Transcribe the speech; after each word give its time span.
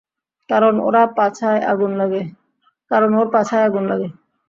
কারণ, 0.49 0.73
ওর 0.79 0.95
পাছায় 1.17 1.61
আগুন 3.63 3.83
লাগে। 3.91 4.07